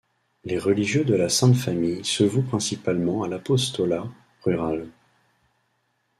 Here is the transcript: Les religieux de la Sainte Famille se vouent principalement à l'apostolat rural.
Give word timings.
Les 0.45 0.57
religieux 0.57 1.05
de 1.05 1.13
la 1.13 1.29
Sainte 1.29 1.55
Famille 1.55 2.03
se 2.03 2.23
vouent 2.23 2.41
principalement 2.41 3.21
à 3.21 3.27
l'apostolat 3.27 4.07
rural. 4.43 4.89